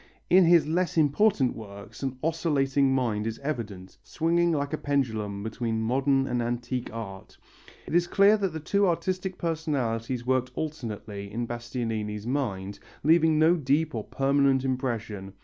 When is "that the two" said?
8.37-8.87